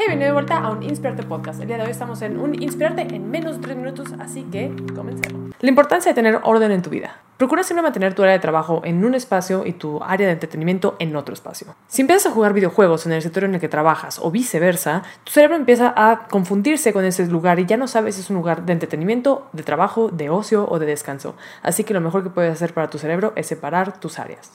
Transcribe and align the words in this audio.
Hey, 0.00 0.04
bienvenido 0.06 0.28
de 0.28 0.34
vuelta 0.34 0.58
a 0.58 0.70
un 0.70 0.84
Inspirarte 0.84 1.24
Podcast. 1.24 1.60
El 1.60 1.66
día 1.66 1.76
de 1.76 1.82
hoy 1.82 1.90
estamos 1.90 2.22
en 2.22 2.38
un 2.38 2.62
Inspirarte 2.62 3.02
en 3.16 3.28
menos 3.28 3.56
de 3.56 3.62
3 3.62 3.76
minutos, 3.76 4.06
así 4.20 4.44
que 4.44 4.72
comencemos. 4.94 5.52
La 5.58 5.68
importancia 5.68 6.12
de 6.12 6.14
tener 6.14 6.38
orden 6.44 6.70
en 6.70 6.82
tu 6.82 6.90
vida. 6.90 7.20
Procura 7.36 7.64
siempre 7.64 7.82
mantener 7.82 8.14
tu 8.14 8.22
área 8.22 8.34
de 8.34 8.38
trabajo 8.38 8.80
en 8.84 9.04
un 9.04 9.16
espacio 9.16 9.66
y 9.66 9.72
tu 9.72 10.00
área 10.00 10.28
de 10.28 10.34
entretenimiento 10.34 10.94
en 11.00 11.16
otro 11.16 11.34
espacio. 11.34 11.74
Si 11.88 12.02
empiezas 12.02 12.30
a 12.30 12.34
jugar 12.34 12.52
videojuegos 12.52 13.06
en 13.06 13.12
el 13.12 13.22
sector 13.22 13.42
en 13.42 13.56
el 13.56 13.60
que 13.60 13.68
trabajas 13.68 14.20
o 14.22 14.30
viceversa, 14.30 15.02
tu 15.24 15.32
cerebro 15.32 15.56
empieza 15.56 15.92
a 15.96 16.28
confundirse 16.28 16.92
con 16.92 17.04
ese 17.04 17.26
lugar 17.26 17.58
y 17.58 17.66
ya 17.66 17.76
no 17.76 17.88
sabes 17.88 18.14
si 18.14 18.20
es 18.20 18.30
un 18.30 18.36
lugar 18.36 18.64
de 18.66 18.74
entretenimiento, 18.74 19.48
de 19.52 19.64
trabajo, 19.64 20.10
de 20.10 20.30
ocio 20.30 20.68
o 20.70 20.78
de 20.78 20.86
descanso. 20.86 21.34
Así 21.60 21.82
que 21.82 21.92
lo 21.92 22.00
mejor 22.00 22.22
que 22.22 22.30
puedes 22.30 22.52
hacer 22.52 22.72
para 22.72 22.88
tu 22.88 22.98
cerebro 22.98 23.32
es 23.34 23.48
separar 23.48 23.98
tus 23.98 24.20
áreas. 24.20 24.52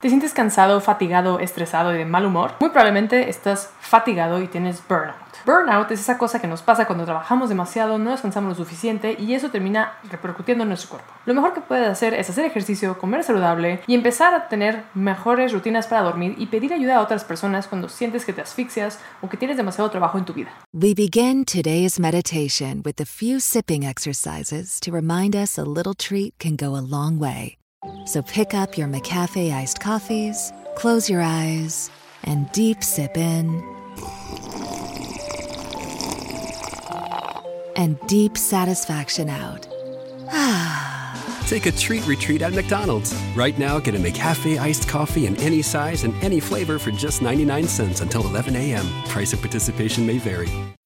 ¿Te 0.00 0.08
sientes 0.08 0.32
cansado, 0.32 0.80
fatigado, 0.80 1.40
estresado 1.40 1.94
y 1.94 1.98
de 1.98 2.06
mal 2.06 2.24
humor? 2.24 2.52
Muy 2.58 2.70
probablemente 2.70 3.28
estás 3.28 3.70
fatigado 3.80 4.40
y 4.40 4.48
tienes 4.48 4.82
burnout. 4.88 5.14
Burnout 5.44 5.90
es 5.90 6.00
esa 6.00 6.16
cosa 6.16 6.40
que 6.40 6.46
nos 6.46 6.62
pasa 6.62 6.86
cuando 6.86 7.04
trabajamos 7.04 7.50
demasiado, 7.50 7.98
no 7.98 8.10
descansamos 8.10 8.58
lo 8.58 8.64
suficiente 8.64 9.14
y 9.18 9.34
eso 9.34 9.50
termina 9.50 9.98
repercutiendo 10.10 10.62
en 10.62 10.68
nuestro 10.68 10.88
cuerpo. 10.88 11.12
Lo 11.26 11.34
mejor 11.34 11.52
que 11.52 11.60
puedes 11.60 11.86
hacer 11.86 12.14
es 12.14 12.30
hacer 12.30 12.46
ejercicio, 12.46 12.96
comer 12.96 13.24
saludable 13.24 13.82
y 13.86 13.94
empezar 13.94 14.32
a 14.32 14.48
tener 14.48 14.84
mejores 14.94 15.52
rutinas 15.52 15.86
para 15.86 16.00
dormir 16.00 16.34
y 16.38 16.46
pedir 16.46 16.72
ayuda 16.72 16.96
a 16.96 17.02
otras 17.02 17.24
personas 17.24 17.68
cuando 17.68 17.90
sientes 17.90 18.24
que 18.24 18.32
te 18.32 18.40
asfixias 18.40 19.00
o 19.20 19.28
que 19.28 19.36
tienes 19.36 19.58
demasiado 19.58 19.90
trabajo 19.90 20.16
en 20.16 20.24
tu 20.24 20.32
vida. 20.32 20.50
We 20.72 20.94
begin 20.94 21.44
today's 21.44 22.00
meditation 22.00 22.80
with 22.86 22.98
a 23.02 23.04
few 23.04 23.38
sipping 23.38 23.84
exercises 23.84 24.80
to 24.80 24.92
remind 24.92 25.36
us 25.36 25.58
a 25.58 25.64
little 25.64 25.94
treat 25.94 26.32
can 26.38 26.56
go 26.56 26.74
a 26.74 26.80
long 26.80 27.18
way. 27.18 27.59
So 28.10 28.22
pick 28.22 28.54
up 28.54 28.76
your 28.76 28.88
McCafe 28.88 29.54
iced 29.54 29.78
coffees, 29.78 30.52
close 30.74 31.08
your 31.08 31.22
eyes, 31.22 31.92
and 32.24 32.50
deep 32.50 32.82
sip 32.82 33.16
in. 33.16 33.62
And 37.76 37.96
deep 38.08 38.36
satisfaction 38.36 39.28
out. 39.28 39.68
Take 41.46 41.66
a 41.66 41.70
treat 41.70 42.04
retreat 42.04 42.42
at 42.42 42.52
McDonald's. 42.52 43.14
Right 43.36 43.56
now, 43.56 43.78
get 43.78 43.94
a 43.94 43.98
McCafe 43.98 44.58
iced 44.58 44.88
coffee 44.88 45.26
in 45.26 45.36
any 45.36 45.62
size 45.62 46.02
and 46.02 46.12
any 46.20 46.40
flavor 46.40 46.80
for 46.80 46.90
just 46.90 47.22
99 47.22 47.68
cents 47.68 48.00
until 48.00 48.26
11 48.26 48.56
a.m. 48.56 48.86
Price 49.04 49.32
of 49.32 49.40
participation 49.40 50.04
may 50.04 50.18
vary. 50.18 50.48